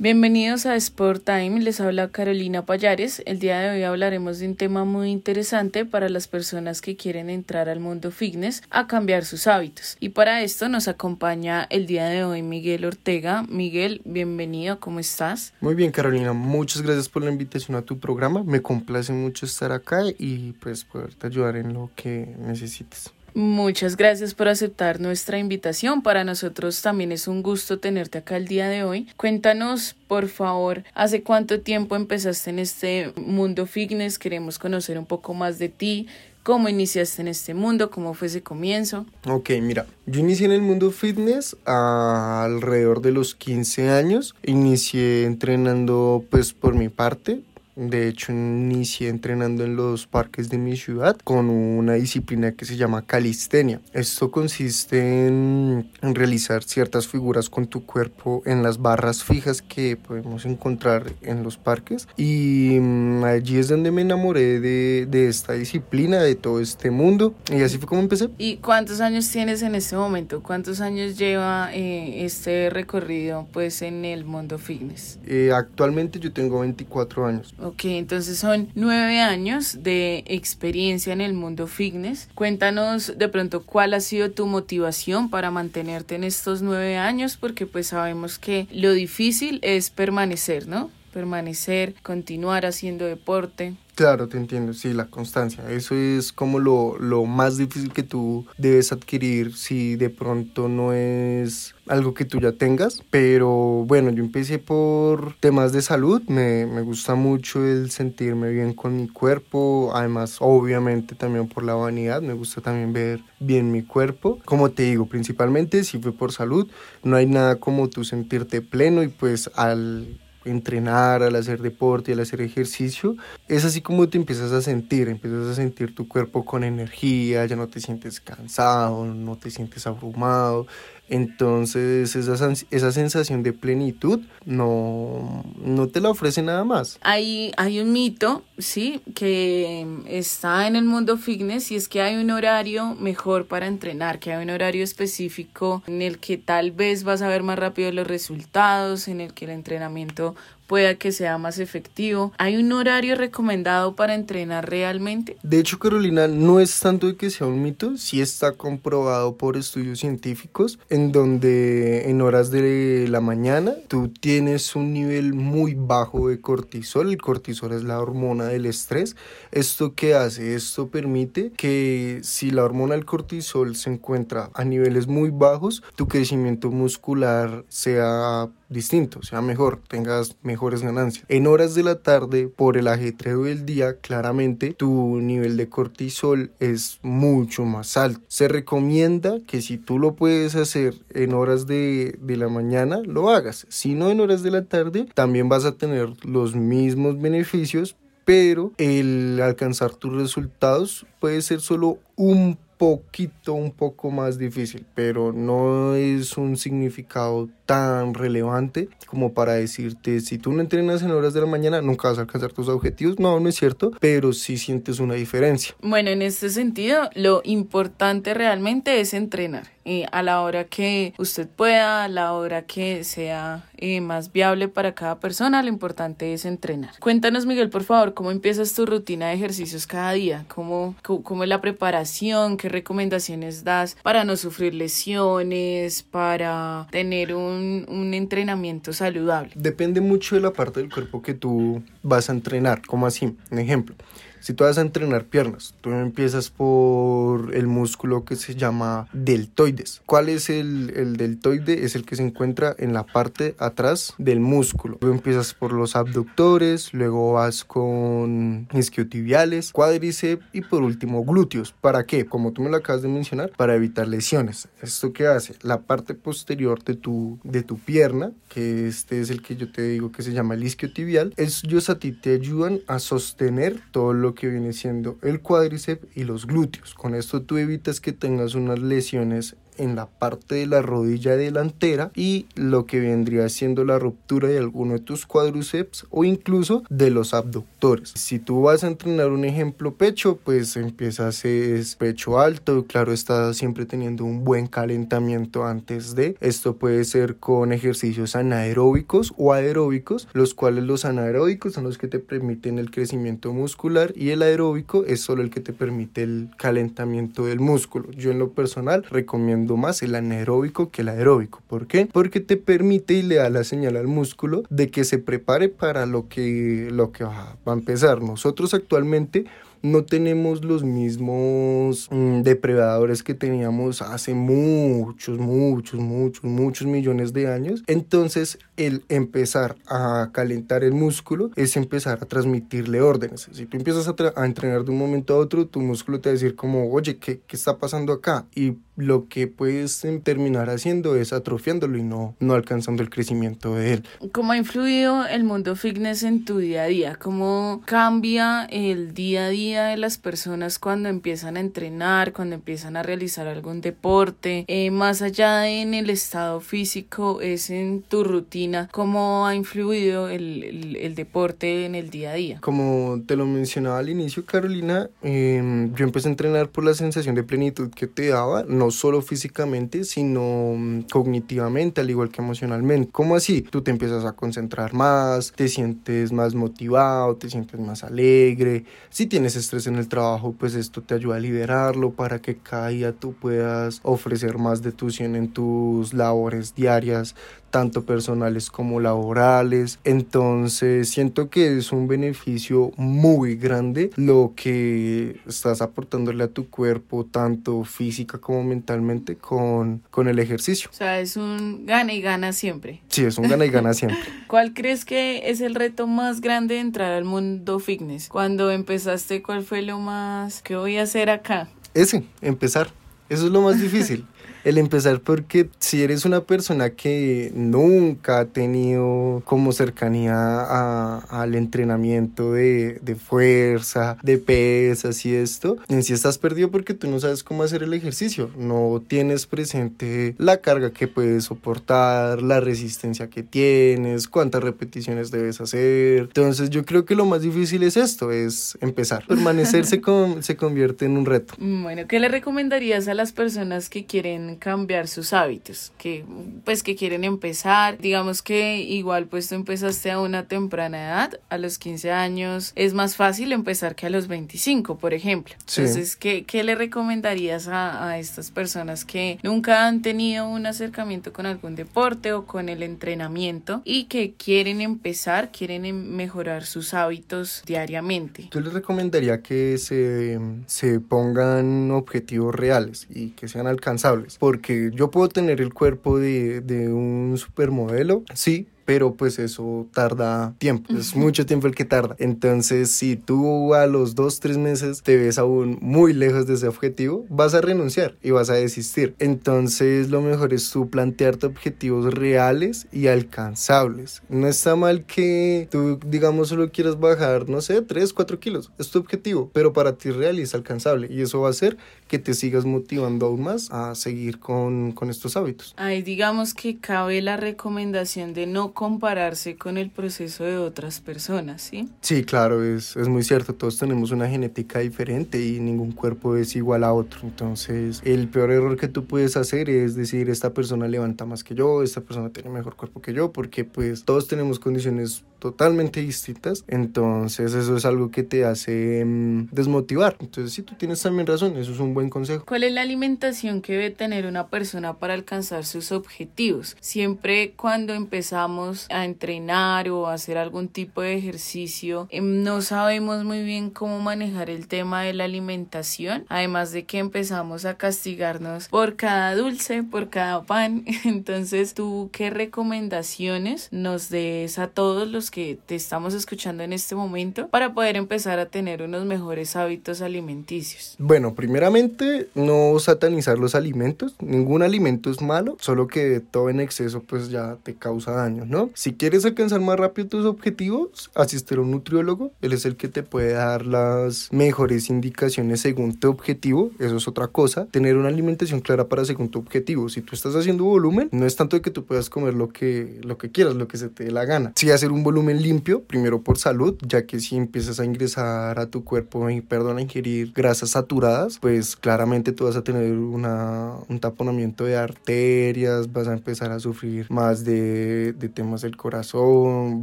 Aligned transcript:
Bienvenidos 0.00 0.64
a 0.64 0.76
Sport 0.76 1.24
Time, 1.24 1.58
les 1.58 1.80
habla 1.80 2.12
Carolina 2.12 2.64
Payares. 2.64 3.20
El 3.26 3.40
día 3.40 3.58
de 3.58 3.70
hoy 3.70 3.82
hablaremos 3.82 4.38
de 4.38 4.46
un 4.46 4.54
tema 4.54 4.84
muy 4.84 5.10
interesante 5.10 5.84
para 5.84 6.08
las 6.08 6.28
personas 6.28 6.80
que 6.80 6.94
quieren 6.94 7.28
entrar 7.28 7.68
al 7.68 7.80
mundo 7.80 8.12
fitness 8.12 8.62
a 8.70 8.86
cambiar 8.86 9.24
sus 9.24 9.48
hábitos. 9.48 9.96
Y 9.98 10.10
para 10.10 10.42
esto 10.42 10.68
nos 10.68 10.86
acompaña 10.86 11.66
el 11.68 11.88
día 11.88 12.06
de 12.06 12.22
hoy 12.22 12.42
Miguel 12.42 12.84
Ortega. 12.84 13.42
Miguel, 13.48 14.00
bienvenido, 14.04 14.78
¿cómo 14.78 15.00
estás? 15.00 15.52
Muy 15.60 15.74
bien, 15.74 15.90
Carolina, 15.90 16.32
muchas 16.32 16.82
gracias 16.82 17.08
por 17.08 17.24
la 17.24 17.32
invitación 17.32 17.76
a 17.76 17.82
tu 17.82 17.98
programa. 17.98 18.44
Me 18.44 18.62
complace 18.62 19.12
mucho 19.12 19.46
estar 19.46 19.72
acá 19.72 20.02
y 20.16 20.52
pues 20.60 20.84
poderte 20.84 21.26
ayudar 21.26 21.56
en 21.56 21.72
lo 21.74 21.90
que 21.96 22.36
necesites. 22.38 23.12
Muchas 23.38 23.96
gracias 23.96 24.34
por 24.34 24.48
aceptar 24.48 24.98
nuestra 24.98 25.38
invitación. 25.38 26.02
Para 26.02 26.24
nosotros 26.24 26.82
también 26.82 27.12
es 27.12 27.28
un 27.28 27.44
gusto 27.44 27.78
tenerte 27.78 28.18
acá 28.18 28.36
el 28.36 28.48
día 28.48 28.68
de 28.68 28.82
hoy. 28.82 29.06
Cuéntanos, 29.16 29.94
por 30.08 30.26
favor, 30.26 30.82
¿hace 30.92 31.22
cuánto 31.22 31.60
tiempo 31.60 31.94
empezaste 31.94 32.50
en 32.50 32.58
este 32.58 33.12
mundo 33.14 33.66
fitness? 33.66 34.18
Queremos 34.18 34.58
conocer 34.58 34.98
un 34.98 35.06
poco 35.06 35.34
más 35.34 35.60
de 35.60 35.68
ti. 35.68 36.08
¿Cómo 36.42 36.68
iniciaste 36.68 37.22
en 37.22 37.28
este 37.28 37.54
mundo? 37.54 37.90
¿Cómo 37.90 38.14
fue 38.14 38.26
ese 38.26 38.42
comienzo? 38.42 39.06
Ok, 39.26 39.50
mira, 39.60 39.86
yo 40.06 40.18
inicié 40.18 40.46
en 40.46 40.52
el 40.52 40.62
mundo 40.62 40.90
fitness 40.90 41.56
alrededor 41.64 43.02
de 43.02 43.12
los 43.12 43.34
15 43.34 43.90
años. 43.90 44.34
Inicié 44.42 45.26
entrenando 45.26 46.24
pues 46.30 46.54
por 46.54 46.74
mi 46.74 46.88
parte, 46.88 47.42
de 47.78 48.08
hecho, 48.08 48.32
inicié 48.32 49.08
entrenando 49.08 49.64
en 49.64 49.76
los 49.76 50.08
parques 50.08 50.48
de 50.50 50.58
mi 50.58 50.76
ciudad 50.76 51.16
con 51.22 51.48
una 51.48 51.94
disciplina 51.94 52.50
que 52.50 52.64
se 52.64 52.76
llama 52.76 53.02
calistenia. 53.02 53.80
Esto 53.92 54.32
consiste 54.32 55.28
en, 55.28 55.88
realizar 56.02 56.64
ciertas 56.64 57.06
figuras 57.06 57.48
con 57.48 57.68
tu 57.68 57.86
cuerpo 57.86 58.42
en 58.46 58.64
las 58.64 58.78
barras 58.82 59.22
fijas 59.22 59.62
que 59.62 59.96
podemos 59.96 60.44
encontrar 60.44 61.12
en 61.22 61.44
los 61.44 61.56
parques. 61.56 62.08
Y 62.16 62.78
mm, 62.80 63.22
allí 63.22 63.58
es 63.58 63.68
donde 63.68 63.92
me 63.92 64.02
enamoré 64.02 64.58
de, 64.58 65.06
de 65.08 65.28
esta 65.28 65.52
disciplina, 65.52 66.20
de 66.20 66.34
todo 66.34 66.60
este 66.60 66.90
mundo. 66.90 67.34
Y 67.48 67.62
así 67.62 67.78
fue 67.78 67.86
como 67.86 68.00
empecé. 68.00 68.28
¿Y 68.38 68.56
cuántos 68.56 69.00
años 69.00 69.30
tienes 69.30 69.62
en 69.62 69.76
este 69.76 69.94
momento? 69.94 70.42
¿Cuántos 70.42 70.80
años 70.80 71.16
lleva 71.16 71.72
eh, 71.72 72.24
este 72.24 72.70
recorrido 72.70 73.46
pues 73.52 73.82
en 73.82 74.04
el 74.04 74.24
mundo 74.24 74.58
fitness? 74.58 75.20
Eh, 75.24 75.52
actualmente 75.54 76.18
yo 76.18 76.32
tengo 76.32 76.58
24 76.58 77.24
años. 77.24 77.54
Ok, 77.68 77.84
entonces 77.84 78.38
son 78.38 78.70
nueve 78.74 79.20
años 79.20 79.82
de 79.82 80.24
experiencia 80.26 81.12
en 81.12 81.20
el 81.20 81.34
mundo 81.34 81.66
fitness. 81.66 82.30
Cuéntanos 82.34 83.18
de 83.18 83.28
pronto 83.28 83.62
cuál 83.62 83.92
ha 83.92 84.00
sido 84.00 84.30
tu 84.30 84.46
motivación 84.46 85.28
para 85.28 85.50
mantenerte 85.50 86.14
en 86.14 86.24
estos 86.24 86.62
nueve 86.62 86.96
años, 86.96 87.36
porque 87.36 87.66
pues 87.66 87.88
sabemos 87.88 88.38
que 88.38 88.66
lo 88.72 88.92
difícil 88.92 89.58
es 89.60 89.90
permanecer, 89.90 90.66
¿no? 90.66 90.90
Permanecer, 91.12 91.94
continuar 92.02 92.64
haciendo 92.64 93.04
deporte. 93.04 93.74
Claro, 93.98 94.28
te 94.28 94.36
entiendo, 94.36 94.74
sí, 94.74 94.92
la 94.92 95.06
constancia. 95.06 95.68
Eso 95.72 95.96
es 95.96 96.32
como 96.32 96.60
lo, 96.60 96.96
lo, 97.00 97.24
más 97.24 97.56
difícil 97.56 97.92
que 97.92 98.04
tú 98.04 98.46
debes 98.56 98.92
adquirir 98.92 99.56
si 99.56 99.96
de 99.96 100.08
pronto 100.08 100.68
no 100.68 100.92
es 100.92 101.74
algo 101.88 102.14
que 102.14 102.24
tú 102.24 102.38
ya 102.38 102.52
tengas. 102.52 103.02
Pero 103.10 103.48
bueno, 103.88 104.10
yo 104.10 104.22
empecé 104.22 104.60
por 104.60 105.34
temas 105.40 105.72
de 105.72 105.82
salud. 105.82 106.22
Me, 106.28 106.64
me 106.64 106.82
gusta 106.82 107.16
mucho 107.16 107.66
el 107.66 107.90
sentirme 107.90 108.52
bien 108.52 108.72
con 108.72 108.94
mi 108.94 109.08
cuerpo. 109.08 109.90
Además, 109.92 110.36
obviamente 110.38 111.16
también 111.16 111.48
por 111.48 111.64
la 111.64 111.74
vanidad. 111.74 112.22
Me 112.22 112.34
gusta 112.34 112.60
también 112.60 112.92
ver 112.92 113.20
bien 113.40 113.72
mi 113.72 113.82
cuerpo. 113.82 114.38
Como 114.44 114.70
te 114.70 114.84
digo, 114.84 115.06
principalmente 115.06 115.82
si 115.82 115.98
fue 115.98 116.12
por 116.12 116.30
salud. 116.30 116.70
No 117.02 117.16
hay 117.16 117.26
nada 117.26 117.56
como 117.56 117.90
tú 117.90 118.04
sentirte 118.04 118.62
pleno 118.62 119.02
y 119.02 119.08
pues 119.08 119.50
al 119.56 120.20
entrenar, 120.44 121.22
al 121.22 121.36
hacer 121.36 121.60
deporte, 121.60 122.12
al 122.12 122.20
hacer 122.20 122.40
ejercicio, 122.40 123.16
es 123.48 123.64
así 123.64 123.80
como 123.80 124.08
te 124.08 124.18
empiezas 124.18 124.52
a 124.52 124.62
sentir, 124.62 125.08
empiezas 125.08 125.46
a 125.46 125.54
sentir 125.54 125.94
tu 125.94 126.08
cuerpo 126.08 126.44
con 126.44 126.64
energía, 126.64 127.44
ya 127.46 127.56
no 127.56 127.68
te 127.68 127.80
sientes 127.80 128.20
cansado, 128.20 129.04
no 129.04 129.36
te 129.36 129.50
sientes 129.50 129.86
abrumado, 129.86 130.66
entonces 131.08 132.14
esa, 132.14 132.52
esa 132.70 132.92
sensación 132.92 133.42
de 133.42 133.52
plenitud 133.52 134.20
no, 134.44 135.44
no 135.62 135.88
te 135.88 136.00
la 136.00 136.10
ofrece 136.10 136.42
nada 136.42 136.64
más. 136.64 136.98
Hay, 137.02 137.52
hay 137.56 137.80
un 137.80 137.92
mito, 137.92 138.42
sí, 138.58 139.00
que 139.14 139.86
está 140.06 140.66
en 140.66 140.76
el 140.76 140.84
mundo 140.84 141.16
fitness 141.16 141.70
y 141.70 141.76
es 141.76 141.88
que 141.88 142.02
hay 142.02 142.16
un 142.16 142.30
horario 142.30 142.94
mejor 142.94 143.46
para 143.46 143.66
entrenar, 143.66 144.18
que 144.18 144.32
hay 144.32 144.42
un 144.42 144.50
horario 144.50 144.84
específico 144.84 145.82
en 145.86 146.02
el 146.02 146.18
que 146.18 146.38
tal 146.38 146.72
vez 146.72 147.04
vas 147.04 147.22
a 147.22 147.28
ver 147.28 147.42
más 147.42 147.58
rápido 147.58 147.90
los 147.92 148.06
resultados, 148.06 149.08
en 149.08 149.20
el 149.20 149.34
que 149.34 149.46
el 149.46 149.52
entrenamiento 149.52 150.34
pueda 150.68 150.94
que 150.94 151.10
sea 151.10 151.38
más 151.38 151.58
efectivo. 151.58 152.32
¿Hay 152.38 152.56
un 152.56 152.70
horario 152.70 153.16
recomendado 153.16 153.96
para 153.96 154.14
entrenar 154.14 154.68
realmente? 154.68 155.36
De 155.42 155.58
hecho, 155.58 155.78
Carolina, 155.78 156.28
no 156.28 156.60
es 156.60 156.78
tanto 156.78 157.16
que 157.16 157.30
sea 157.30 157.46
un 157.46 157.62
mito, 157.62 157.96
sí 157.96 158.20
está 158.20 158.52
comprobado 158.52 159.36
por 159.36 159.56
estudios 159.56 159.98
científicos 159.98 160.78
en 160.90 161.10
donde 161.10 162.10
en 162.10 162.20
horas 162.20 162.50
de 162.50 163.06
la 163.08 163.20
mañana 163.20 163.74
tú 163.88 164.08
tienes 164.08 164.76
un 164.76 164.92
nivel 164.92 165.32
muy 165.32 165.74
bajo 165.74 166.28
de 166.28 166.40
cortisol. 166.40 167.08
El 167.08 167.20
cortisol 167.20 167.72
es 167.72 167.82
la 167.82 167.98
hormona 167.98 168.44
del 168.44 168.66
estrés. 168.66 169.16
¿Esto 169.50 169.94
qué 169.94 170.14
hace? 170.14 170.54
Esto 170.54 170.88
permite 170.88 171.50
que 171.56 172.20
si 172.22 172.50
la 172.50 172.64
hormona 172.64 172.94
del 172.94 173.06
cortisol 173.06 173.74
se 173.74 173.90
encuentra 173.90 174.50
a 174.52 174.64
niveles 174.64 175.06
muy 175.06 175.30
bajos, 175.30 175.82
tu 175.96 176.06
crecimiento 176.08 176.70
muscular 176.70 177.64
sea 177.68 178.50
distinto, 178.68 179.22
sea 179.22 179.40
mejor, 179.40 179.80
tengas 179.88 180.36
mejores 180.42 180.82
ganancias. 180.82 181.24
En 181.28 181.46
horas 181.46 181.74
de 181.74 181.82
la 181.82 181.96
tarde, 181.96 182.48
por 182.48 182.76
el 182.76 182.88
ajetreo 182.88 183.44
del 183.44 183.64
día, 183.64 183.98
claramente 183.98 184.74
tu 184.74 185.20
nivel 185.20 185.56
de 185.56 185.68
cortisol 185.68 186.52
es 186.60 186.98
mucho 187.02 187.64
más 187.64 187.96
alto. 187.96 188.20
Se 188.28 188.48
recomienda 188.48 189.38
que 189.46 189.62
si 189.62 189.78
tú 189.78 189.98
lo 189.98 190.14
puedes 190.14 190.54
hacer 190.54 190.94
en 191.10 191.34
horas 191.34 191.66
de, 191.66 192.18
de 192.20 192.36
la 192.36 192.48
mañana, 192.48 193.00
lo 193.04 193.30
hagas. 193.30 193.66
Si 193.68 193.94
no 193.94 194.10
en 194.10 194.20
horas 194.20 194.42
de 194.42 194.50
la 194.50 194.64
tarde, 194.64 195.06
también 195.14 195.48
vas 195.48 195.64
a 195.64 195.72
tener 195.72 196.10
los 196.24 196.54
mismos 196.54 197.20
beneficios, 197.20 197.96
pero 198.24 198.72
el 198.76 199.40
alcanzar 199.42 199.94
tus 199.94 200.14
resultados 200.14 201.06
puede 201.18 201.40
ser 201.40 201.60
solo 201.60 201.98
un 202.14 202.58
poquito, 202.78 203.52
un 203.54 203.72
poco 203.72 204.10
más 204.10 204.38
difícil, 204.38 204.86
pero 204.94 205.32
no 205.32 205.94
es 205.94 206.36
un 206.38 206.56
significado 206.56 207.48
tan 207.66 208.14
relevante 208.14 208.88
como 209.06 209.34
para 209.34 209.54
decirte 209.54 210.20
si 210.20 210.38
tú 210.38 210.52
no 210.52 210.62
entrenas 210.62 211.02
en 211.02 211.10
horas 211.10 211.34
de 211.34 211.40
la 211.40 211.46
mañana 211.46 211.82
nunca 211.82 212.08
vas 212.08 212.18
a 212.18 212.22
alcanzar 212.22 212.52
tus 212.52 212.68
objetivos. 212.68 213.18
No, 213.18 213.40
no 213.40 213.48
es 213.48 213.56
cierto, 213.56 213.90
pero 214.00 214.32
sí 214.32 214.56
sientes 214.56 215.00
una 215.00 215.14
diferencia. 215.14 215.74
Bueno, 215.82 216.10
en 216.10 216.22
este 216.22 216.48
sentido, 216.48 217.10
lo 217.14 217.42
importante 217.44 218.32
realmente 218.32 219.00
es 219.00 219.12
entrenar 219.12 219.77
eh, 219.88 220.06
a 220.12 220.22
la 220.22 220.42
hora 220.42 220.64
que 220.64 221.14
usted 221.18 221.48
pueda, 221.48 222.04
a 222.04 222.08
la 222.08 222.32
hora 222.32 222.62
que 222.62 223.04
sea 223.04 223.64
eh, 223.76 224.00
más 224.00 224.32
viable 224.32 224.68
para 224.68 224.94
cada 224.94 225.18
persona. 225.18 225.62
Lo 225.62 225.68
importante 225.68 226.32
es 226.32 226.44
entrenar. 226.44 226.98
Cuéntanos, 227.00 227.46
Miguel, 227.46 227.70
por 227.70 227.84
favor, 227.84 228.14
cómo 228.14 228.30
empiezas 228.30 228.72
tu 228.74 228.86
rutina 228.86 229.28
de 229.28 229.34
ejercicios 229.34 229.86
cada 229.86 230.12
día, 230.12 230.44
cómo, 230.48 230.94
cómo 231.02 231.42
es 231.42 231.48
la 231.48 231.60
preparación, 231.60 232.56
qué 232.56 232.68
recomendaciones 232.68 233.64
das 233.64 233.96
para 234.02 234.24
no 234.24 234.36
sufrir 234.36 234.74
lesiones, 234.74 236.02
para 236.02 236.86
tener 236.90 237.34
un 237.34 237.48
un, 237.88 238.14
entrenamiento 238.14 238.92
saludable? 238.92 239.50
Depende 239.54 240.00
mucho 240.00 240.34
de 240.34 240.40
la 240.40 240.52
parte 240.52 240.80
del 240.80 240.92
cuerpo 240.92 241.22
que 241.22 241.34
tú 241.34 241.82
vas 242.02 242.28
a 242.28 242.32
entrenar. 242.32 242.82
Como 242.86 243.06
así? 243.06 243.36
Un 243.50 243.58
ejemplo. 243.58 243.94
Si 244.40 244.52
tú 244.52 244.64
vas 244.64 244.78
a 244.78 244.82
entrenar 244.82 245.24
piernas, 245.24 245.74
tú 245.80 245.90
empiezas 245.90 246.50
por 246.50 247.54
el 247.54 247.66
músculo 247.66 248.24
que 248.24 248.36
se 248.36 248.54
llama 248.54 249.08
deltoides. 249.12 250.02
¿Cuál 250.06 250.28
es 250.28 250.50
el, 250.50 250.92
el 250.96 251.16
deltoide? 251.16 251.84
Es 251.84 251.94
el 251.94 252.04
que 252.04 252.16
se 252.16 252.22
encuentra 252.22 252.74
en 252.78 252.92
la 252.92 253.04
parte 253.04 253.54
atrás 253.58 254.14
del 254.18 254.40
músculo. 254.40 254.96
Tú 254.96 255.10
empiezas 255.10 255.54
por 255.54 255.72
los 255.72 255.96
abductores, 255.96 256.92
luego 256.94 257.34
vas 257.34 257.64
con 257.64 258.68
isquiotibiales, 258.72 259.72
cuádriceps 259.72 260.44
y 260.52 260.62
por 260.62 260.82
último 260.82 261.24
glúteos. 261.24 261.74
¿Para 261.80 262.04
qué? 262.06 262.26
Como 262.26 262.52
tú 262.52 262.62
me 262.62 262.70
lo 262.70 262.76
acabas 262.76 263.02
de 263.02 263.08
mencionar, 263.08 263.50
para 263.56 263.74
evitar 263.74 264.08
lesiones. 264.08 264.68
¿Esto 264.82 265.12
qué 265.12 265.26
hace? 265.26 265.54
La 265.62 265.80
parte 265.82 266.14
posterior 266.14 266.82
de 266.84 266.94
tu, 266.94 267.38
de 267.44 267.62
tu 267.62 267.78
pierna, 267.78 268.32
que 268.48 268.88
este 268.88 269.20
es 269.20 269.30
el 269.30 269.42
que 269.42 269.56
yo 269.56 269.70
te 269.70 269.82
digo 269.82 270.12
que 270.12 270.22
se 270.22 270.32
llama 270.32 270.54
el 270.54 270.64
isquiotibial, 270.64 271.34
ellos 271.36 271.90
a 271.90 271.98
ti 271.98 272.12
te 272.12 272.34
ayudan 272.34 272.80
a 272.86 272.98
sostener 272.98 273.80
todo 273.90 274.12
lo 274.12 274.27
que 274.34 274.48
viene 274.48 274.72
siendo 274.72 275.18
el 275.22 275.40
cuádriceps 275.40 276.06
y 276.16 276.24
los 276.24 276.46
glúteos. 276.46 276.94
Con 276.94 277.14
esto 277.14 277.42
tú 277.42 277.56
evitas 277.56 278.00
que 278.00 278.12
tengas 278.12 278.54
unas 278.54 278.78
lesiones 278.78 279.56
en 279.78 279.96
la 279.96 280.06
parte 280.06 280.56
de 280.56 280.66
la 280.66 280.82
rodilla 280.82 281.36
delantera 281.36 282.10
y 282.14 282.46
lo 282.54 282.86
que 282.86 283.00
vendría 283.00 283.48
siendo 283.48 283.84
la 283.84 283.98
ruptura 283.98 284.48
de 284.48 284.58
alguno 284.58 284.94
de 284.94 285.00
tus 285.00 285.26
cuádriceps 285.26 286.06
o 286.10 286.24
incluso 286.24 286.82
de 286.88 287.10
los 287.10 287.34
abductores. 287.34 288.12
Si 288.16 288.38
tú 288.38 288.62
vas 288.62 288.84
a 288.84 288.88
entrenar 288.88 289.30
un 289.30 289.44
ejemplo 289.44 289.94
pecho, 289.94 290.38
pues 290.42 290.76
empiezas 290.76 291.44
es 291.44 291.96
pecho 291.96 292.38
alto, 292.38 292.84
claro 292.86 293.12
está 293.12 293.52
siempre 293.54 293.86
teniendo 293.86 294.24
un 294.24 294.44
buen 294.44 294.66
calentamiento 294.66 295.64
antes 295.64 296.14
de. 296.14 296.36
Esto 296.40 296.76
puede 296.76 297.04
ser 297.04 297.36
con 297.36 297.72
ejercicios 297.72 298.36
anaeróbicos 298.36 299.32
o 299.36 299.52
aeróbicos, 299.52 300.28
los 300.32 300.54
cuales 300.54 300.84
los 300.84 301.04
anaeróbicos 301.04 301.74
son 301.74 301.84
los 301.84 301.98
que 301.98 302.08
te 302.08 302.18
permiten 302.18 302.78
el 302.78 302.90
crecimiento 302.90 303.52
muscular 303.52 304.12
y 304.16 304.30
el 304.30 304.42
aeróbico 304.42 305.04
es 305.04 305.20
solo 305.20 305.42
el 305.42 305.50
que 305.50 305.60
te 305.60 305.72
permite 305.72 306.22
el 306.22 306.50
calentamiento 306.56 307.46
del 307.46 307.60
músculo. 307.60 308.10
Yo 308.12 308.30
en 308.30 308.38
lo 308.38 308.50
personal 308.50 309.04
recomiendo 309.10 309.67
más 309.76 310.02
el 310.02 310.14
anaeróbico 310.14 310.90
que 310.90 311.02
el 311.02 311.08
aeróbico. 311.08 311.60
¿Por 311.66 311.86
qué? 311.86 312.06
Porque 312.06 312.40
te 312.40 312.56
permite 312.56 313.14
y 313.14 313.22
le 313.22 313.36
da 313.36 313.50
la 313.50 313.64
señal 313.64 313.96
al 313.96 314.06
músculo 314.06 314.62
de 314.70 314.90
que 314.90 315.04
se 315.04 315.18
prepare 315.18 315.68
para 315.68 316.06
lo 316.06 316.28
que, 316.28 316.88
lo 316.90 317.12
que 317.12 317.24
va 317.24 317.56
a 317.66 317.72
empezar. 317.72 318.22
Nosotros 318.22 318.74
actualmente 318.74 319.46
no 319.82 320.04
tenemos 320.04 320.64
los 320.64 320.84
mismos 320.84 322.08
mm, 322.10 322.42
depredadores 322.42 323.22
que 323.22 323.34
teníamos 323.34 324.02
hace 324.02 324.34
muchos, 324.34 325.38
muchos, 325.38 326.00
muchos, 326.00 326.44
muchos 326.44 326.86
millones 326.86 327.32
de 327.32 327.52
años. 327.52 327.82
Entonces, 327.86 328.58
el 328.76 329.04
empezar 329.08 329.76
a 329.86 330.30
calentar 330.32 330.84
el 330.84 330.92
músculo 330.92 331.50
es 331.56 331.76
empezar 331.76 332.18
a 332.22 332.26
transmitirle 332.26 333.00
órdenes. 333.00 333.48
Si 333.52 333.66
tú 333.66 333.76
empiezas 333.76 334.08
a, 334.08 334.44
entrenar 334.44 334.84
de 334.84 334.90
un 334.90 334.98
momento 334.98 335.34
a 335.34 335.38
otro, 335.38 335.66
tu 335.66 335.80
músculo 335.80 336.20
te 336.20 336.28
va 336.28 336.32
a 336.32 336.34
decir 336.34 336.54
como, 336.54 336.90
oye, 336.92 337.18
¿qué, 337.18 337.40
qué 337.46 337.56
está 337.56 337.78
pasando 337.78 338.12
acá? 338.12 338.46
Y 338.54 338.76
lo 338.98 339.28
que 339.28 339.46
puedes 339.46 340.04
terminar 340.24 340.70
haciendo 340.70 341.14
es 341.14 341.32
atrofiándolo 341.32 341.98
y 341.98 342.02
no, 342.02 342.34
no 342.40 342.54
alcanzando 342.54 343.02
el 343.02 343.10
crecimiento 343.10 343.76
de 343.76 343.94
él. 343.94 344.04
¿Cómo 344.32 344.52
ha 344.52 344.56
influido 344.56 345.24
el 345.26 345.44
mundo 345.44 345.76
fitness 345.76 346.24
en 346.24 346.44
tu 346.44 346.58
día 346.58 346.82
a 346.82 346.86
día? 346.86 347.16
¿Cómo 347.16 347.80
cambia 347.84 348.64
el 348.64 349.14
día 349.14 349.46
a 349.46 349.48
día 349.50 349.67
de 349.74 349.96
las 349.96 350.18
personas 350.18 350.78
cuando 350.78 351.08
empiezan 351.08 351.56
a 351.56 351.60
entrenar, 351.60 352.32
cuando 352.32 352.56
empiezan 352.56 352.96
a 352.96 353.02
realizar 353.02 353.46
algún 353.46 353.80
deporte? 353.80 354.64
Eh, 354.68 354.90
más 354.90 355.22
allá 355.22 355.60
de 355.60 355.78
en 355.82 355.94
el 355.94 356.10
estado 356.10 356.60
físico, 356.60 357.40
es 357.40 357.70
en 357.70 358.02
tu 358.02 358.24
rutina. 358.24 358.88
¿Cómo 358.92 359.46
ha 359.46 359.54
influido 359.54 360.28
el, 360.28 360.96
el, 360.96 361.14
deporte 361.14 361.84
en 361.84 361.94
el 361.94 362.10
día 362.10 362.32
a 362.32 362.34
día? 362.34 362.60
Como 362.60 363.22
te 363.26 363.36
lo 363.36 363.46
mencionaba 363.46 363.98
al 363.98 364.08
inicio, 364.08 364.44
Carolina, 364.44 365.08
em, 365.22 365.94
yo 365.94 366.04
empecé 366.04 366.28
a 366.28 366.32
entrenar 366.32 366.68
por 366.70 366.84
la 366.84 366.94
sensación 366.94 367.34
de 367.34 367.42
plenitud 367.42 367.90
que 367.90 368.06
te 368.06 368.28
daba. 368.28 368.64
No 368.64 368.90
solo 368.90 369.22
físicamente, 369.22 370.04
sino 370.04 370.74
mm, 370.76 371.02
cognitivamente, 371.10 372.00
al 372.00 372.10
igual 372.10 372.30
que 372.30 372.42
emocionalmente. 372.42 373.10
¿Cómo 373.12 373.36
así? 373.36 373.62
Tú 373.62 373.82
te 373.82 373.90
empiezas 373.90 374.24
a 374.24 374.32
concentrar 374.32 374.94
más, 374.94 375.52
te 375.52 375.68
sientes 375.68 376.32
más 376.32 376.54
motivado, 376.54 377.36
te 377.36 377.50
sientes 377.50 377.78
más 377.80 378.04
alegre. 378.04 378.84
Si 379.10 379.26
tienes 379.26 379.56
estrés 379.58 379.86
en 379.86 379.96
el 379.96 380.08
trabajo, 380.08 380.54
pues 380.58 380.74
esto 380.74 381.02
te 381.02 381.14
ayuda 381.14 381.36
a 381.36 381.40
liberarlo 381.40 382.12
para 382.12 382.40
que 382.40 382.56
cada 382.56 382.88
día 382.88 383.12
tú 383.12 383.34
puedas 383.34 384.00
ofrecer 384.02 384.58
más 384.58 384.82
de 384.82 384.92
tu 384.92 385.10
100 385.10 385.36
en 385.36 385.52
tus 385.52 386.14
labores 386.14 386.74
diarias 386.74 387.34
tanto 387.70 388.04
personales 388.04 388.70
como 388.70 389.00
laborales. 389.00 389.98
Entonces 390.04 391.08
siento 391.08 391.50
que 391.50 391.78
es 391.78 391.92
un 391.92 392.08
beneficio 392.08 392.92
muy 392.96 393.56
grande 393.56 394.10
lo 394.16 394.52
que 394.56 395.40
estás 395.46 395.82
aportándole 395.82 396.44
a 396.44 396.48
tu 396.48 396.68
cuerpo, 396.68 397.24
tanto 397.24 397.84
física 397.84 398.38
como 398.38 398.64
mentalmente, 398.64 399.36
con, 399.36 400.02
con 400.10 400.28
el 400.28 400.38
ejercicio. 400.38 400.90
O 400.90 400.94
sea, 400.94 401.20
es 401.20 401.36
un 401.36 401.86
gana 401.86 402.12
y 402.12 402.20
gana 402.20 402.52
siempre. 402.52 403.02
Sí, 403.08 403.24
es 403.24 403.38
un 403.38 403.48
gana 403.48 403.64
y 403.64 403.70
gana 403.70 403.94
siempre. 403.94 404.18
¿Cuál 404.46 404.74
crees 404.74 405.04
que 405.04 405.50
es 405.50 405.60
el 405.60 405.74
reto 405.74 406.06
más 406.06 406.40
grande 406.40 406.74
de 406.74 406.80
entrar 406.80 407.12
al 407.12 407.24
mundo 407.24 407.78
fitness? 407.78 408.28
Cuando 408.28 408.70
empezaste, 408.70 409.42
¿cuál 409.42 409.62
fue 409.62 409.82
lo 409.82 409.98
más 409.98 410.62
que 410.62 410.76
voy 410.76 410.96
a 410.96 411.02
hacer 411.02 411.30
acá? 411.30 411.68
Ese, 411.94 412.24
empezar. 412.40 412.90
Eso 413.28 413.46
es 413.46 413.52
lo 413.52 413.60
más 413.60 413.80
difícil 413.80 414.24
el 414.68 414.76
empezar 414.76 415.20
porque 415.20 415.70
si 415.78 416.02
eres 416.02 416.26
una 416.26 416.42
persona 416.42 416.90
que 416.90 417.50
nunca 417.54 418.40
ha 418.40 418.44
tenido 418.44 419.42
como 419.46 419.72
cercanía 419.72 420.34
a, 420.34 421.18
al 421.30 421.54
entrenamiento 421.54 422.52
de, 422.52 422.98
de, 423.00 423.14
fuerza, 423.14 424.18
de 424.22 424.36
pesas 424.36 425.24
y 425.24 425.34
esto, 425.34 425.78
en 425.88 426.02
sí 426.02 426.12
estás 426.12 426.36
perdido 426.36 426.70
porque 426.70 426.92
tú 426.92 427.08
no 427.10 427.18
sabes 427.18 427.42
cómo 427.42 427.62
hacer 427.62 427.82
el 427.82 427.94
ejercicio, 427.94 428.50
no 428.58 429.02
tienes 429.06 429.46
presente 429.46 430.34
la 430.36 430.58
carga 430.58 430.92
que 430.92 431.08
puedes 431.08 431.44
soportar, 431.44 432.42
la 432.42 432.60
resistencia 432.60 433.30
que 433.30 433.42
tienes, 433.42 434.28
cuántas 434.28 434.62
repeticiones 434.62 435.30
debes 435.30 435.62
hacer. 435.62 436.24
Entonces 436.24 436.68
yo 436.68 436.84
creo 436.84 437.06
que 437.06 437.14
lo 437.14 437.24
más 437.24 437.40
difícil 437.40 437.84
es 437.84 437.96
esto, 437.96 438.32
es 438.32 438.76
empezar. 438.82 439.26
Permanecer 439.26 439.86
se, 439.86 440.02
se 440.40 440.56
convierte 440.56 441.06
en 441.06 441.16
un 441.16 441.24
reto. 441.24 441.54
Bueno, 441.58 442.06
¿qué 442.06 442.20
le 442.20 442.28
recomendarías 442.28 443.08
a 443.08 443.14
las 443.14 443.32
personas 443.32 443.88
que 443.88 444.04
quieren 444.04 444.57
cambiar 444.58 445.08
sus 445.08 445.32
hábitos, 445.32 445.92
que 445.98 446.24
pues 446.64 446.82
que 446.82 446.96
quieren 446.96 447.24
empezar, 447.24 447.98
digamos 447.98 448.42
que 448.42 448.80
igual 448.80 449.26
pues 449.26 449.48
tú 449.48 449.54
empezaste 449.54 450.10
a 450.10 450.20
una 450.20 450.46
temprana 450.46 451.04
edad, 451.04 451.40
a 451.48 451.58
los 451.58 451.78
15 451.78 452.10
años 452.12 452.72
es 452.74 452.94
más 452.94 453.16
fácil 453.16 453.52
empezar 453.52 453.94
que 453.94 454.06
a 454.06 454.10
los 454.10 454.28
25, 454.28 454.98
por 454.98 455.14
ejemplo. 455.14 455.54
Entonces, 455.60 456.16
¿qué, 456.16 456.44
¿qué, 456.44 456.64
le 456.64 456.74
recomendarías 456.74 457.68
a, 457.68 458.08
a 458.08 458.18
estas 458.18 458.50
personas 458.50 459.04
que 459.04 459.38
nunca 459.42 459.86
han 459.86 460.02
tenido 460.02 460.48
un 460.48 460.66
acercamiento 460.66 461.32
con 461.32 461.46
algún 461.46 461.74
deporte 461.74 462.32
o 462.32 462.44
con 462.46 462.68
el 462.68 462.82
entrenamiento 462.82 463.82
y 463.84 464.04
que 464.04 464.34
quieren 464.34 464.80
empezar, 464.80 465.50
quieren 465.52 465.84
em, 465.84 465.96
mejorar 465.96 466.64
sus 466.64 466.94
hábitos 466.94 467.62
diariamente? 467.66 468.48
Yo 468.50 468.60
les 468.60 468.72
recomendaría 468.72 469.42
que 469.42 469.78
se, 469.78 470.38
se 470.66 471.00
pongan 471.00 471.90
objetivos 471.90 472.54
reales 472.54 473.06
y 473.10 473.30
que 473.30 473.48
sean 473.48 473.66
alcanzables 473.66 474.37
porque 474.38 474.90
yo 474.94 475.10
puedo 475.10 475.28
tener 475.28 475.60
el 475.60 475.74
cuerpo 475.74 476.18
de, 476.18 476.60
de 476.60 476.92
un 476.92 477.36
supermodelo, 477.38 478.22
sí, 478.34 478.68
pero 478.88 479.12
pues 479.12 479.38
eso 479.38 479.86
tarda 479.92 480.54
tiempo, 480.56 480.94
es 480.94 481.14
mucho 481.14 481.44
tiempo 481.44 481.66
el 481.66 481.74
que 481.74 481.84
tarda. 481.84 482.16
Entonces, 482.18 482.90
si 482.90 483.16
tú 483.16 483.74
a 483.74 483.86
los 483.86 484.14
dos, 484.14 484.40
tres 484.40 484.56
meses 484.56 485.02
te 485.02 485.18
ves 485.18 485.36
aún 485.36 485.76
muy 485.82 486.14
lejos 486.14 486.46
de 486.46 486.54
ese 486.54 486.68
objetivo, 486.68 487.26
vas 487.28 487.52
a 487.52 487.60
renunciar 487.60 488.16
y 488.22 488.30
vas 488.30 488.48
a 488.48 488.54
desistir. 488.54 489.14
Entonces, 489.18 490.08
lo 490.08 490.22
mejor 490.22 490.54
es 490.54 490.70
tú 490.70 490.88
plantearte 490.88 491.44
objetivos 491.44 492.14
reales 492.14 492.86
y 492.90 493.08
alcanzables. 493.08 494.22
No 494.30 494.46
está 494.48 494.74
mal 494.74 495.04
que 495.04 495.68
tú, 495.70 496.00
digamos, 496.06 496.48
solo 496.48 496.72
quieras 496.72 496.98
bajar, 496.98 497.46
no 497.50 497.60
sé, 497.60 497.82
3, 497.82 498.14
4 498.14 498.40
kilos. 498.40 498.72
Es 498.78 498.90
tu 498.90 499.00
objetivo, 499.00 499.50
pero 499.52 499.74
para 499.74 499.98
ti 499.98 500.12
real 500.12 500.38
y 500.38 500.42
es 500.44 500.54
alcanzable. 500.54 501.08
Y 501.10 501.20
eso 501.20 501.42
va 501.42 501.48
a 501.48 501.50
hacer 501.50 501.76
que 502.08 502.18
te 502.18 502.32
sigas 502.32 502.64
motivando 502.64 503.26
aún 503.26 503.42
más 503.42 503.70
a 503.70 503.94
seguir 503.94 504.40
con, 504.40 504.92
con 504.92 505.10
estos 505.10 505.36
hábitos. 505.36 505.74
Ahí 505.76 506.00
digamos 506.00 506.54
que 506.54 506.78
cabe 506.78 507.20
la 507.20 507.36
recomendación 507.36 508.32
de 508.32 508.46
no 508.46 508.72
compararse 508.78 509.56
con 509.56 509.76
el 509.76 509.90
proceso 509.90 510.44
de 510.44 510.56
otras 510.56 511.00
personas, 511.00 511.62
¿sí? 511.62 511.88
Sí, 512.00 512.22
claro, 512.22 512.62
es, 512.62 512.94
es 512.94 513.08
muy 513.08 513.24
cierto, 513.24 513.52
todos 513.52 513.76
tenemos 513.76 514.12
una 514.12 514.28
genética 514.28 514.78
diferente 514.78 515.44
y 515.44 515.58
ningún 515.58 515.90
cuerpo 515.90 516.36
es 516.36 516.54
igual 516.54 516.84
a 516.84 516.92
otro, 516.92 517.22
entonces 517.24 518.00
el 518.04 518.28
peor 518.28 518.52
error 518.52 518.76
que 518.76 518.86
tú 518.86 519.04
puedes 519.04 519.36
hacer 519.36 519.68
es 519.68 519.96
decir, 519.96 520.30
esta 520.30 520.54
persona 520.54 520.86
levanta 520.86 521.26
más 521.26 521.42
que 521.42 521.56
yo, 521.56 521.82
esta 521.82 522.02
persona 522.02 522.30
tiene 522.30 522.50
mejor 522.50 522.76
cuerpo 522.76 523.02
que 523.02 523.12
yo, 523.12 523.32
porque 523.32 523.64
pues 523.64 524.04
todos 524.04 524.28
tenemos 524.28 524.60
condiciones 524.60 525.24
totalmente 525.40 526.00
distintas, 526.00 526.64
entonces 526.68 527.54
eso 527.54 527.76
es 527.76 527.84
algo 527.84 528.12
que 528.12 528.22
te 528.22 528.44
hace 528.44 529.04
mm, 529.04 529.48
desmotivar, 529.50 530.16
entonces 530.20 530.52
si 530.52 530.62
tú 530.62 530.76
tienes 530.76 531.02
también 531.02 531.26
razón, 531.26 531.56
eso 531.56 531.72
es 531.72 531.80
un 531.80 531.94
buen 531.94 532.10
consejo. 532.10 532.44
¿Cuál 532.46 532.62
es 532.62 532.72
la 532.72 532.82
alimentación 532.82 533.60
que 533.60 533.72
debe 533.72 533.90
tener 533.90 534.26
una 534.26 534.46
persona 534.46 534.98
para 534.98 535.14
alcanzar 535.14 535.64
sus 535.64 535.90
objetivos? 535.90 536.76
Siempre 536.80 537.54
cuando 537.56 537.94
empezamos 537.94 538.67
a 538.90 539.04
entrenar 539.04 539.88
o 539.90 540.06
hacer 540.06 540.38
algún 540.38 540.68
tipo 540.68 541.02
de 541.02 541.16
ejercicio, 541.16 542.08
em, 542.10 542.42
no 542.42 542.62
sabemos 542.62 543.24
muy 543.24 543.42
bien 543.42 543.70
cómo 543.70 544.00
manejar 544.00 544.50
el 544.50 544.68
tema 544.68 545.02
de 545.02 545.14
la 545.14 545.24
alimentación, 545.24 546.24
además 546.28 546.72
de 546.72 546.84
que 546.84 546.98
empezamos 546.98 547.64
a 547.64 547.76
castigarnos 547.76 548.68
por 548.68 548.96
cada 548.96 549.34
dulce, 549.34 549.82
por 549.82 550.10
cada 550.10 550.44
pan. 550.44 550.84
Entonces, 551.04 551.74
¿tú 551.74 552.10
qué 552.12 552.30
recomendaciones 552.30 553.68
nos 553.70 554.08
des 554.08 554.58
a 554.58 554.68
todos 554.68 555.08
los 555.08 555.30
que 555.30 555.58
te 555.66 555.74
estamos 555.74 556.14
escuchando 556.14 556.62
en 556.62 556.72
este 556.72 556.94
momento 556.94 557.48
para 557.48 557.72
poder 557.72 557.96
empezar 557.96 558.38
a 558.38 558.46
tener 558.46 558.82
unos 558.82 559.04
mejores 559.04 559.56
hábitos 559.56 560.02
alimenticios? 560.02 560.96
Bueno, 560.98 561.34
primeramente 561.34 562.28
no 562.34 562.78
satanizar 562.78 563.38
los 563.38 563.54
alimentos, 563.54 564.14
ningún 564.20 564.62
alimento 564.62 565.10
es 565.10 565.20
malo, 565.20 565.56
solo 565.60 565.86
que 565.86 566.20
todo 566.20 566.50
en 566.50 566.60
exceso 566.60 567.02
pues 567.02 567.30
ya 567.30 567.56
te 567.62 567.74
causa 567.74 568.12
daño, 568.12 568.44
¿no? 568.44 568.57
Si 568.74 568.94
quieres 568.94 569.24
alcanzar 569.24 569.60
más 569.60 569.78
rápido 569.78 570.08
tus 570.08 570.26
objetivos, 570.26 571.10
asistir 571.14 571.58
a 571.58 571.60
un 571.62 571.70
nutriólogo, 571.70 572.32
él 572.42 572.52
es 572.52 572.64
el 572.64 572.76
que 572.76 572.88
te 572.88 573.02
puede 573.02 573.32
dar 573.32 573.66
las 573.66 574.28
mejores 574.32 574.90
indicaciones 574.90 575.60
según 575.60 575.98
tu 575.98 576.08
objetivo, 576.08 576.70
eso 576.78 576.96
es 576.96 577.08
otra 577.08 577.28
cosa, 577.28 577.66
tener 577.66 577.96
una 577.96 578.08
alimentación 578.08 578.60
clara 578.60 578.88
para 578.88 579.04
según 579.04 579.28
tu 579.28 579.38
objetivo, 579.38 579.88
si 579.88 580.02
tú 580.02 580.14
estás 580.14 580.34
haciendo 580.34 580.64
volumen, 580.64 581.08
no 581.12 581.26
es 581.26 581.36
tanto 581.36 581.56
de 581.56 581.62
que 581.62 581.70
tú 581.70 581.84
puedas 581.84 582.10
comer 582.10 582.34
lo 582.34 582.48
que, 582.48 583.00
lo 583.02 583.18
que 583.18 583.30
quieras, 583.30 583.54
lo 583.54 583.68
que 583.68 583.76
se 583.76 583.88
te 583.88 584.04
dé 584.04 584.10
la 584.10 584.24
gana, 584.24 584.52
sí 584.56 584.70
hacer 584.70 584.92
un 584.92 585.02
volumen 585.02 585.42
limpio, 585.42 585.82
primero 585.82 586.22
por 586.22 586.38
salud, 586.38 586.76
ya 586.86 587.06
que 587.06 587.20
si 587.20 587.36
empiezas 587.36 587.80
a 587.80 587.84
ingresar 587.84 588.58
a 588.58 588.66
tu 588.66 588.84
cuerpo, 588.84 589.28
y 589.30 589.40
perdón, 589.40 589.78
a 589.78 589.82
ingerir 589.82 590.32
grasas 590.32 590.70
saturadas, 590.70 591.38
pues 591.40 591.76
claramente 591.76 592.32
tú 592.32 592.44
vas 592.44 592.56
a 592.56 592.62
tener 592.62 592.92
una, 592.92 593.74
un 593.88 594.00
taponamiento 594.00 594.64
de 594.64 594.76
arterias, 594.76 595.92
vas 595.92 596.08
a 596.08 596.12
empezar 596.12 596.52
a 596.52 596.60
sufrir 596.60 597.06
más 597.10 597.44
de, 597.44 598.12
de 598.12 598.28
temas 598.38 598.62
del 598.62 598.76
corazón, 598.76 599.82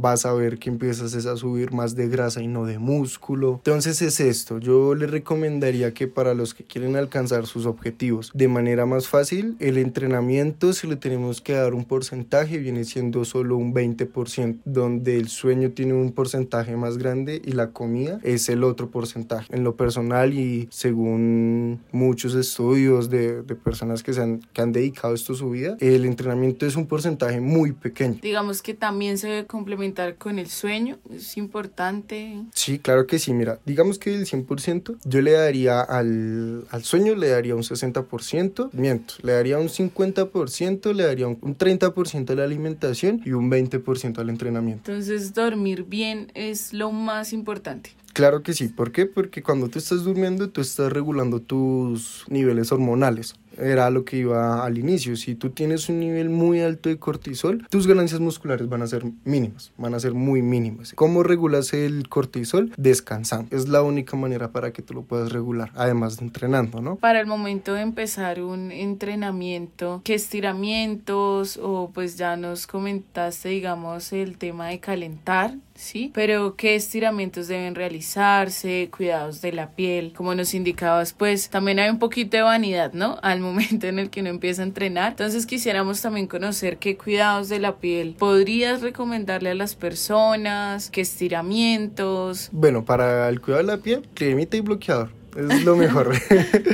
vas 0.00 0.24
a 0.24 0.32
ver 0.32 0.58
que 0.58 0.70
empiezas 0.70 1.26
a 1.26 1.36
subir 1.36 1.72
más 1.72 1.94
de 1.94 2.08
grasa 2.08 2.40
y 2.42 2.48
no 2.48 2.64
de 2.64 2.78
músculo. 2.78 3.56
Entonces 3.56 4.00
es 4.00 4.18
esto, 4.18 4.56
yo 4.58 4.94
le 4.94 5.06
recomendaría 5.06 5.92
que 5.92 6.08
para 6.08 6.32
los 6.32 6.54
que 6.54 6.64
quieren 6.64 6.96
alcanzar 6.96 7.46
sus 7.46 7.66
objetivos 7.66 8.30
de 8.32 8.48
manera 8.48 8.86
más 8.86 9.08
fácil, 9.08 9.56
el 9.58 9.76
entrenamiento 9.76 10.72
si 10.72 10.86
le 10.86 10.96
tenemos 10.96 11.42
que 11.42 11.52
dar 11.52 11.74
un 11.74 11.84
porcentaje 11.84 12.56
viene 12.56 12.84
siendo 12.84 13.26
solo 13.26 13.58
un 13.58 13.74
20%, 13.74 14.60
donde 14.64 15.18
el 15.18 15.28
sueño 15.28 15.72
tiene 15.72 15.92
un 15.92 16.12
porcentaje 16.12 16.76
más 16.76 16.96
grande 16.96 17.42
y 17.44 17.52
la 17.52 17.72
comida 17.72 18.20
es 18.22 18.48
el 18.48 18.64
otro 18.64 18.88
porcentaje. 18.90 19.54
En 19.54 19.64
lo 19.64 19.76
personal 19.76 20.32
y 20.32 20.66
según 20.70 21.80
muchos 21.92 22.34
estudios 22.34 23.10
de, 23.10 23.42
de 23.42 23.54
personas 23.54 24.02
que, 24.02 24.14
se 24.14 24.22
han, 24.22 24.40
que 24.54 24.62
han 24.62 24.72
dedicado 24.72 25.12
esto 25.12 25.34
a 25.34 25.36
su 25.36 25.50
vida, 25.50 25.76
el 25.78 26.06
entrenamiento 26.06 26.64
es 26.64 26.74
un 26.74 26.86
porcentaje 26.86 27.42
muy 27.42 27.72
pequeño. 27.72 28.16
Digamos 28.22 28.45
que 28.62 28.74
también 28.74 29.18
se 29.18 29.28
debe 29.28 29.46
complementar 29.46 30.16
con 30.16 30.38
el 30.38 30.48
sueño, 30.48 30.98
es 31.10 31.36
importante. 31.36 32.42
Sí, 32.54 32.78
claro 32.78 33.06
que 33.06 33.18
sí, 33.18 33.32
mira, 33.32 33.58
digamos 33.64 33.98
que 33.98 34.14
el 34.14 34.26
100% 34.26 34.96
yo 35.04 35.20
le 35.20 35.32
daría 35.32 35.80
al, 35.80 36.66
al 36.70 36.84
sueño, 36.84 37.14
le 37.14 37.28
daría 37.28 37.54
un 37.54 37.62
60%, 37.62 38.70
miento, 38.72 39.14
le 39.22 39.32
daría 39.32 39.58
un 39.58 39.68
50%, 39.68 40.92
le 40.92 41.04
daría 41.04 41.28
un, 41.28 41.38
un 41.40 41.56
30% 41.56 42.30
a 42.30 42.34
la 42.34 42.44
alimentación 42.44 43.22
y 43.24 43.32
un 43.32 43.50
20% 43.50 44.18
al 44.18 44.30
entrenamiento. 44.30 44.90
Entonces 44.90 45.34
dormir 45.34 45.84
bien 45.84 46.30
es 46.34 46.72
lo 46.72 46.92
más 46.92 47.32
importante. 47.32 47.90
Claro 48.16 48.42
que 48.42 48.54
sí. 48.54 48.68
¿Por 48.68 48.92
qué? 48.92 49.04
Porque 49.04 49.42
cuando 49.42 49.68
tú 49.68 49.78
estás 49.78 50.04
durmiendo, 50.04 50.48
tú 50.48 50.62
estás 50.62 50.90
regulando 50.90 51.40
tus 51.40 52.24
niveles 52.30 52.72
hormonales. 52.72 53.34
Era 53.58 53.90
lo 53.90 54.04
que 54.04 54.18
iba 54.18 54.64
al 54.64 54.78
inicio. 54.78 55.16
Si 55.16 55.34
tú 55.34 55.50
tienes 55.50 55.88
un 55.88 56.00
nivel 56.00 56.30
muy 56.30 56.60
alto 56.60 56.88
de 56.88 56.98
cortisol, 56.98 57.66
tus 57.70 57.86
ganancias 57.86 58.20
musculares 58.20 58.68
van 58.68 58.82
a 58.82 58.86
ser 58.86 59.04
mínimas, 59.24 59.72
van 59.76 59.94
a 59.94 60.00
ser 60.00 60.14
muy 60.14 60.42
mínimas. 60.42 60.92
¿Cómo 60.94 61.22
regulas 61.22 61.72
el 61.72 62.08
cortisol? 62.08 62.72
Descansando. 62.76 63.54
Es 63.54 63.68
la 63.68 63.82
única 63.82 64.16
manera 64.16 64.50
para 64.50 64.72
que 64.72 64.82
tú 64.82 64.94
lo 64.94 65.02
puedas 65.02 65.32
regular, 65.32 65.70
además 65.74 66.18
de 66.18 66.26
entrenando, 66.26 66.80
¿no? 66.80 66.96
Para 66.96 67.20
el 67.20 67.26
momento 67.26 67.74
de 67.74 67.82
empezar 67.82 68.40
un 68.42 68.72
entrenamiento, 68.72 70.00
¿qué 70.04 70.14
estiramientos 70.14 71.58
o 71.62 71.90
pues 71.92 72.16
ya 72.16 72.36
nos 72.36 72.66
comentaste, 72.66 73.48
digamos, 73.48 74.12
el 74.12 74.38
tema 74.38 74.68
de 74.68 74.80
calentar? 74.80 75.54
¿sí? 75.76 76.10
Pero 76.14 76.56
qué 76.56 76.74
estiramientos 76.74 77.48
deben 77.48 77.74
realizarse, 77.74 78.88
cuidados 78.94 79.40
de 79.40 79.52
la 79.52 79.70
piel, 79.70 80.12
como 80.14 80.34
nos 80.34 80.54
indicabas, 80.54 81.12
pues 81.12 81.48
también 81.50 81.78
hay 81.78 81.90
un 81.90 81.98
poquito 81.98 82.36
de 82.36 82.42
vanidad, 82.42 82.92
¿no? 82.92 83.18
Al 83.22 83.40
momento 83.46 83.86
en 83.86 83.98
el 83.98 84.10
que 84.10 84.20
uno 84.20 84.30
empieza 84.30 84.62
a 84.62 84.64
entrenar. 84.64 85.12
Entonces 85.12 85.46
quisiéramos 85.46 86.00
también 86.02 86.26
conocer 86.26 86.78
qué 86.78 86.96
cuidados 86.96 87.48
de 87.48 87.58
la 87.58 87.76
piel 87.76 88.14
podrías 88.18 88.82
recomendarle 88.82 89.50
a 89.50 89.54
las 89.54 89.74
personas, 89.74 90.90
qué 90.90 91.02
estiramientos. 91.02 92.48
Bueno, 92.52 92.84
para 92.84 93.28
el 93.28 93.40
cuidado 93.40 93.62
de 93.64 93.76
la 93.76 93.82
piel, 93.82 94.08
cremita 94.14 94.56
y 94.56 94.60
bloqueador 94.60 95.10
es 95.36 95.64
lo 95.64 95.76
mejor. 95.76 96.12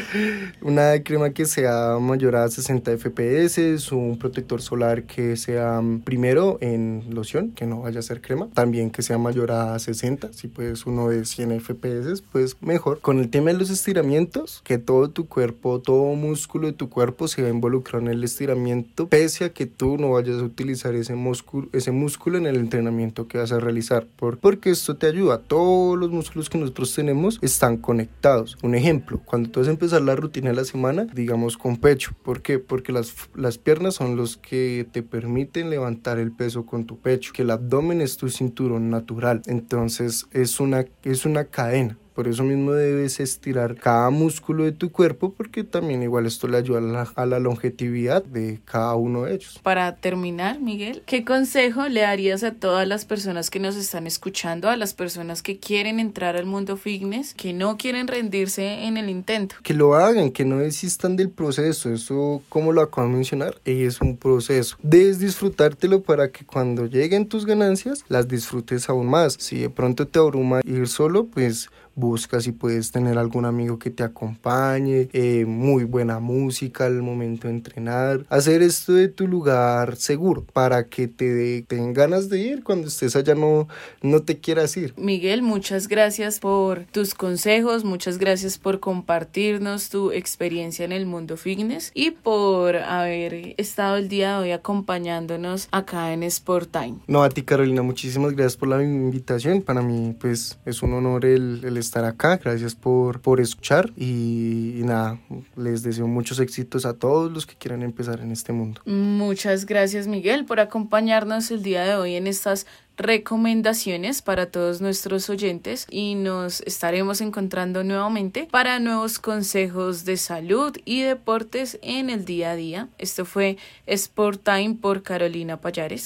Una 0.62 1.02
crema 1.02 1.30
que 1.30 1.46
sea 1.46 1.98
mayor 2.00 2.36
a 2.36 2.48
60 2.48 2.96
FPS, 2.96 3.92
un 3.92 4.18
protector 4.18 4.62
solar 4.62 5.04
que 5.04 5.36
sea 5.36 5.80
primero 6.04 6.58
en 6.60 7.04
loción, 7.10 7.50
que 7.52 7.66
no 7.66 7.82
vaya 7.82 8.00
a 8.00 8.02
ser 8.02 8.20
crema, 8.20 8.48
también 8.54 8.90
que 8.90 9.02
sea 9.02 9.18
mayor 9.18 9.52
a 9.52 9.78
60, 9.78 10.32
si 10.32 10.48
puedes 10.48 10.86
uno 10.86 11.08
de 11.08 11.24
100 11.24 11.60
FPS, 11.60 12.22
pues 12.32 12.56
mejor. 12.60 13.00
Con 13.00 13.18
el 13.18 13.30
tema 13.30 13.52
de 13.52 13.58
los 13.58 13.70
estiramientos, 13.70 14.62
que 14.64 14.78
todo 14.78 15.10
tu 15.10 15.26
cuerpo, 15.26 15.80
todo 15.80 16.14
músculo 16.14 16.68
de 16.68 16.72
tu 16.72 16.88
cuerpo 16.88 17.28
se 17.28 17.42
va 17.42 17.48
a 17.48 17.50
involucrar 17.50 18.02
en 18.02 18.08
el 18.08 18.24
estiramiento, 18.24 19.08
pese 19.08 19.44
a 19.44 19.52
que 19.52 19.66
tú 19.66 19.98
no 19.98 20.10
vayas 20.12 20.40
a 20.40 20.44
utilizar 20.44 20.94
ese 20.94 21.14
músculo, 21.14 21.68
ese 21.72 21.90
músculo 21.90 22.38
en 22.38 22.46
el 22.46 22.56
entrenamiento 22.56 23.28
que 23.28 23.38
vas 23.38 23.52
a 23.52 23.60
realizar, 23.60 24.06
¿Por? 24.16 24.38
porque 24.38 24.70
esto 24.70 24.96
te 24.96 25.06
ayuda, 25.06 25.38
todos 25.38 25.98
los 25.98 26.10
músculos 26.10 26.48
que 26.48 26.58
nosotros 26.58 26.94
tenemos 26.94 27.38
están 27.42 27.76
conectados. 27.76 28.51
Un 28.62 28.74
ejemplo, 28.74 29.20
cuando 29.24 29.50
tú 29.50 29.60
vas 29.60 29.68
a 29.68 29.72
empezar 29.72 30.02
la 30.02 30.16
rutina 30.16 30.50
de 30.50 30.56
la 30.56 30.64
semana, 30.64 31.06
digamos 31.12 31.56
con 31.56 31.76
pecho. 31.76 32.12
¿Por 32.22 32.42
qué? 32.42 32.58
Porque 32.58 32.92
las, 32.92 33.14
las 33.34 33.58
piernas 33.58 33.94
son 33.94 34.16
los 34.16 34.36
que 34.36 34.86
te 34.92 35.02
permiten 35.02 35.70
levantar 35.70 36.18
el 36.18 36.32
peso 36.32 36.66
con 36.66 36.86
tu 36.86 36.98
pecho, 36.98 37.32
que 37.32 37.42
el 37.42 37.50
abdomen 37.50 38.00
es 38.00 38.16
tu 38.16 38.28
cinturón 38.28 38.90
natural. 38.90 39.42
Entonces 39.46 40.26
es 40.32 40.60
una, 40.60 40.84
es 41.02 41.24
una 41.24 41.44
cadena. 41.44 41.98
Por 42.14 42.28
eso 42.28 42.42
mismo 42.44 42.72
debes 42.72 43.20
estirar 43.20 43.76
cada 43.76 44.10
músculo 44.10 44.64
de 44.64 44.72
tu 44.72 44.90
cuerpo 44.90 45.32
porque 45.32 45.64
también 45.64 46.02
igual 46.02 46.26
esto 46.26 46.48
le 46.48 46.58
ayuda 46.58 46.78
a 46.78 46.82
la, 46.82 47.12
a 47.14 47.26
la, 47.26 47.38
longevidad 47.38 48.22
de 48.24 48.60
cada 48.64 48.94
uno 48.94 49.24
de 49.24 49.34
ellos. 49.34 49.60
Para 49.62 49.96
terminar, 49.96 50.60
Miguel, 50.60 51.02
¿qué 51.06 51.24
consejo 51.24 51.88
le 51.88 52.02
darías 52.02 52.44
a 52.44 52.52
todas 52.52 52.86
las 52.86 53.04
personas 53.04 53.50
que 53.50 53.58
nos 53.58 53.76
están 53.76 54.06
escuchando, 54.06 54.68
a 54.68 54.76
las 54.76 54.94
personas 54.94 55.42
que 55.42 55.58
quieren 55.58 56.00
entrar 56.00 56.36
al 56.36 56.46
mundo 56.46 56.76
fitness, 56.76 57.34
que 57.34 57.52
no 57.52 57.76
quieren 57.76 58.08
rendirse 58.08 58.84
en 58.84 58.96
el 58.96 59.08
intento? 59.08 59.56
Que 59.62 59.74
lo 59.74 59.94
hagan, 59.94 60.30
que 60.30 60.44
no 60.44 60.58
desistan 60.58 61.16
del 61.16 61.30
proceso. 61.30 61.92
Eso, 61.92 62.42
como 62.48 62.72
lo 62.72 62.82
acabo 62.82 63.08
de 63.08 63.14
mencionar, 63.14 63.60
es 63.64 64.00
un 64.00 64.16
proceso. 64.16 64.76
Debes 64.82 65.18
disfrutártelo 65.18 66.02
para 66.02 66.30
que 66.30 66.44
cuando 66.44 66.86
lleguen 66.86 67.26
tus 67.26 67.46
ganancias 67.46 68.04
las 68.08 68.28
disfrutes 68.28 68.88
aún 68.88 69.08
más. 69.08 69.36
Si 69.38 69.60
de 69.60 69.70
pronto 69.70 70.06
te 70.06 70.18
abruma 70.18 70.60
ir 70.64 70.88
solo, 70.88 71.26
pues 71.26 71.70
busca 71.94 72.40
si 72.40 72.52
puedes 72.52 72.90
tener 72.92 73.18
algún 73.18 73.44
amigo 73.44 73.78
que 73.78 73.90
te 73.90 74.02
acompañe, 74.02 75.08
eh, 75.12 75.44
muy 75.46 75.84
buena 75.84 76.18
música 76.18 76.86
al 76.86 77.02
momento 77.02 77.48
de 77.48 77.54
entrenar, 77.54 78.24
hacer 78.28 78.62
esto 78.62 78.92
de 78.94 79.08
tu 79.08 79.26
lugar 79.26 79.96
seguro 79.96 80.44
para 80.52 80.86
que 80.88 81.08
te 81.08 81.64
den 81.68 81.92
ganas 81.92 82.28
de 82.28 82.40
ir 82.40 82.64
cuando 82.64 82.88
estés 82.88 83.16
allá 83.16 83.34
no, 83.34 83.68
no 84.02 84.22
te 84.22 84.38
quieras 84.38 84.76
ir. 84.76 84.94
Miguel, 84.96 85.42
muchas 85.42 85.88
gracias 85.88 86.40
por 86.40 86.84
tus 86.86 87.14
consejos, 87.14 87.84
muchas 87.84 88.18
gracias 88.18 88.58
por 88.58 88.80
compartirnos 88.80 89.88
tu 89.88 90.12
experiencia 90.12 90.84
en 90.84 90.92
el 90.92 91.06
mundo 91.06 91.36
fitness 91.36 91.90
y 91.94 92.10
por 92.10 92.76
haber 92.76 93.54
estado 93.58 93.96
el 93.96 94.08
día 94.08 94.36
de 94.38 94.44
hoy 94.44 94.50
acompañándonos 94.52 95.68
acá 95.70 96.12
en 96.12 96.22
Sport 96.22 96.70
Time. 96.70 96.98
No, 97.06 97.22
a 97.22 97.28
ti 97.28 97.42
Carolina, 97.42 97.82
muchísimas 97.82 98.32
gracias 98.32 98.56
por 98.56 98.68
la 98.68 98.82
invitación. 98.82 99.62
Para 99.62 99.82
mí 99.82 100.14
pues 100.18 100.58
es 100.64 100.82
un 100.82 100.94
honor 100.94 101.24
el, 101.24 101.60
el 101.64 101.81
estar 101.82 102.04
acá, 102.04 102.38
gracias 102.38 102.74
por, 102.74 103.20
por 103.20 103.40
escuchar 103.40 103.92
y, 103.96 104.80
nada, 104.84 105.18
les 105.56 105.82
deseo 105.82 106.06
muchos 106.06 106.40
éxitos 106.40 106.86
a 106.86 106.94
todos 106.94 107.30
los 107.30 107.46
que 107.46 107.54
quieran 107.54 107.82
empezar 107.82 108.20
en 108.20 108.32
este 108.32 108.52
mundo. 108.52 108.80
Muchas 108.86 109.66
gracias 109.66 110.06
Miguel 110.06 110.44
por 110.44 110.60
acompañarnos 110.60 111.50
el 111.50 111.62
día 111.62 111.84
de 111.84 111.94
hoy 111.96 112.14
en 112.14 112.26
estas 112.26 112.66
recomendaciones 112.96 114.22
para 114.22 114.46
todos 114.46 114.80
nuestros 114.80 115.28
oyentes 115.30 115.86
y 115.90 116.14
nos 116.14 116.60
estaremos 116.62 117.20
encontrando 117.20 117.84
nuevamente 117.84 118.48
para 118.50 118.78
nuevos 118.78 119.18
consejos 119.18 120.04
de 120.04 120.16
salud 120.16 120.76
y 120.84 121.02
deportes 121.02 121.78
en 121.82 122.10
el 122.10 122.24
día 122.24 122.52
a 122.52 122.56
día. 122.56 122.88
Esto 122.98 123.24
fue 123.24 123.56
Sport 123.86 124.42
Time 124.44 124.76
por 124.80 125.02
Carolina 125.02 125.60
Payares. 125.60 126.02